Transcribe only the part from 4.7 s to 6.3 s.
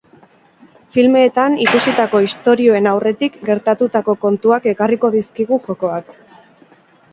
ekarriko dizkigu jokoak.